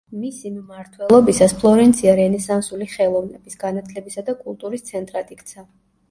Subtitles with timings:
[0.19, 5.67] მისი მმართველობისას ფლორენცია რენესანსული ხელოვნების, განათლებისა და კულტურის ცენტრად იქცა.